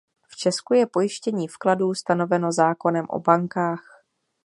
V 0.27 0.35
Česku 0.35 0.73
je 0.73 0.87
pojištění 0.87 1.47
vkladů 1.47 1.93
stanoveno 1.93 2.51
zákonem 2.51 3.05
o 3.09 3.19
bankách. 3.19 4.01